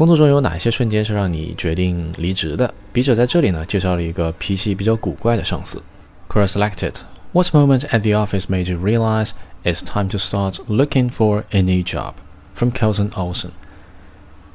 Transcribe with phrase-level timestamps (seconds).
[0.00, 2.72] 工作中有哪些瞬间是让你决定离职的？
[2.90, 5.82] 笔者在这里呢介绍了一个脾气比较古怪的上司。
[6.26, 6.94] Quora selected.
[7.32, 9.32] What moment at the office made you realize
[9.62, 12.14] it's time to start looking for a new job?
[12.54, 13.50] From Kelson Olsen.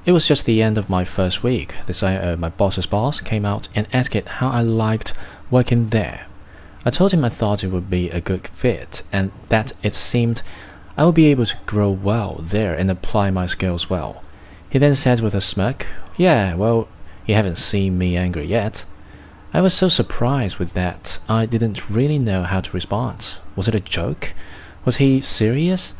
[0.03, 1.75] It was just the end of my first week.
[1.85, 5.13] The CEO of my boss's boss came out and asked how I liked
[5.51, 6.21] working there.
[6.83, 10.41] I told him I thought it would be a good fit and that it seemed
[10.97, 14.23] I would be able to grow well there and apply my skills well.
[14.69, 15.85] He then said with a smirk,
[16.17, 16.87] Yeah, well,
[17.25, 18.85] you haven't seen me angry yet.
[19.53, 23.35] I was so surprised with that, I didn't really know how to respond.
[23.55, 24.33] Was it a joke?
[24.83, 25.93] Was he serious?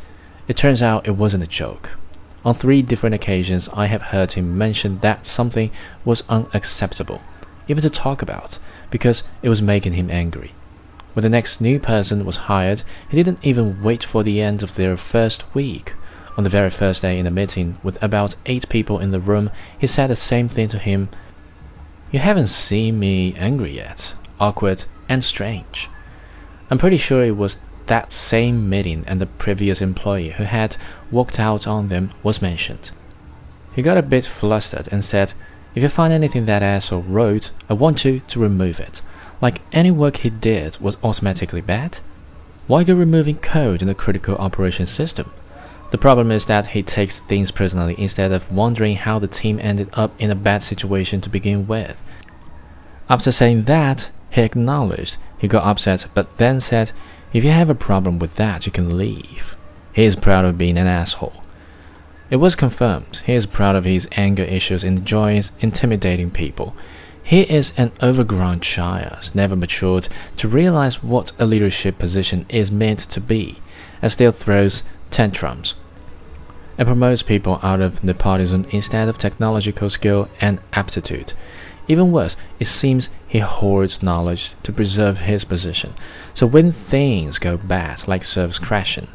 [0.46, 1.96] It turns out it wasn't a joke.
[2.44, 5.72] On three different occasions, I have heard him mention that something
[6.04, 7.20] was unacceptable,
[7.66, 8.58] even to talk about,
[8.90, 10.52] because it was making him angry.
[11.14, 14.76] When the next new person was hired, he didn't even wait for the end of
[14.76, 15.94] their first week.
[16.36, 19.50] On the very first day in the meeting, with about eight people in the room,
[19.78, 21.08] he said the same thing to him.
[22.10, 24.14] You haven't seen me angry yet.
[24.38, 25.88] Awkward and strange.
[26.70, 30.76] I'm pretty sure it was that same meeting and the previous employee who had
[31.10, 32.90] walked out on them was mentioned.
[33.74, 35.32] He got a bit flustered and said,
[35.74, 39.00] If you find anything that asshole wrote, I want you to remove it.
[39.40, 42.00] Like any work he did was automatically bad?
[42.66, 45.30] Why go removing code in the critical operation system?
[45.90, 49.88] The problem is that he takes things personally instead of wondering how the team ended
[49.92, 52.00] up in a bad situation to begin with.
[53.08, 56.92] After saying that, he acknowledged he got upset but then said,
[57.32, 59.56] If you have a problem with that, you can leave.
[59.92, 61.42] He is proud of being an asshole.
[62.28, 66.74] It was confirmed he is proud of his anger issues and enjoys intimidating people.
[67.22, 72.98] He is an overgrown child, never matured to realize what a leadership position is meant
[73.00, 73.58] to be,
[74.02, 74.82] and still throws
[75.16, 75.74] tantrums.
[76.76, 81.32] It promotes people out of nepotism instead of technological skill and aptitude.
[81.88, 85.94] Even worse, it seems he hoards knowledge to preserve his position.
[86.34, 89.08] So when things go bad, like servers crashing,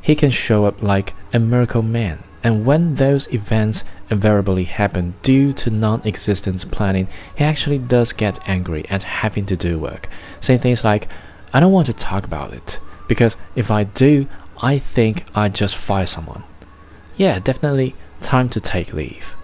[0.00, 2.22] he can show up like a miracle man.
[2.44, 8.38] And when those events invariably happen due to non existent planning, he actually does get
[8.48, 10.08] angry at having to do work,
[10.40, 11.08] saying things like,
[11.52, 12.78] I don't want to talk about it,
[13.08, 14.28] because if I do,
[14.62, 16.44] I think I'd just fire someone.
[17.16, 19.34] Yeah, definitely time to take leave.